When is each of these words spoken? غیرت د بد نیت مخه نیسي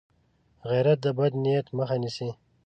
غیرت 0.69 0.99
د 1.05 1.07
بد 1.17 1.33
نیت 1.43 1.67
مخه 1.77 1.95
نیسي 2.01 2.29